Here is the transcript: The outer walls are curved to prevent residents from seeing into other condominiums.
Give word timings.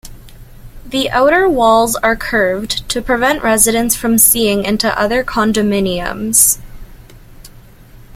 The 0.83 1.11
outer 1.11 1.47
walls 1.47 1.95
are 1.97 2.15
curved 2.15 2.89
to 2.89 3.03
prevent 3.03 3.43
residents 3.43 3.95
from 3.95 4.17
seeing 4.17 4.63
into 4.63 4.99
other 4.99 5.23
condominiums. 5.23 6.57